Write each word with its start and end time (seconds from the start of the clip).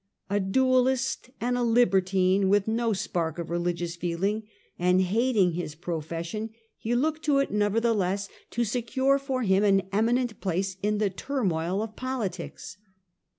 A 0.31 0.39
duellist 0.39 1.29
and 1.39 1.55
a 1.55 1.61
libertine, 1.61 2.49
with 2.49 2.67
no 2.67 2.91
spark 2.91 3.37
ol 3.37 3.45
religious 3.45 3.95
feeling, 3.95 4.41
and 4.79 4.99
hating 4.99 5.51
his 5.51 5.75
profession, 5.75 6.49
he 6.75 6.95
looked 6.95 7.23
to 7.25 7.37
it 7.37 7.51
nevertheless 7.51 8.27
to 8.49 8.63
secure 8.63 9.19
for 9.19 9.43
him 9.43 9.63
an 9.63 9.83
eminent 9.91 10.41
place 10.41 10.77
in 10.81 10.97
the 10.97 11.11
turmoil 11.11 11.83
{of 11.83 11.95
politics. 11.95 12.77